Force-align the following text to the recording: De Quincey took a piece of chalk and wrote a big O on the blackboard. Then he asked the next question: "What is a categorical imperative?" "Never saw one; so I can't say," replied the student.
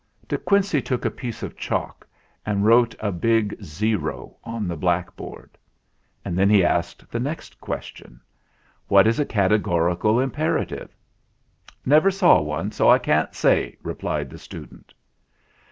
De 0.27 0.35
Quincey 0.35 0.81
took 0.81 1.05
a 1.05 1.11
piece 1.11 1.43
of 1.43 1.55
chalk 1.55 2.07
and 2.43 2.65
wrote 2.65 2.95
a 3.01 3.11
big 3.11 3.55
O 4.03 4.35
on 4.43 4.67
the 4.67 4.75
blackboard. 4.75 5.59
Then 6.25 6.49
he 6.49 6.63
asked 6.65 7.07
the 7.11 7.19
next 7.19 7.61
question: 7.61 8.19
"What 8.87 9.05
is 9.05 9.19
a 9.19 9.25
categorical 9.27 10.19
imperative?" 10.19 10.89
"Never 11.85 12.09
saw 12.09 12.41
one; 12.41 12.71
so 12.71 12.89
I 12.89 12.97
can't 12.97 13.35
say," 13.35 13.77
replied 13.83 14.31
the 14.31 14.39
student. 14.39 14.91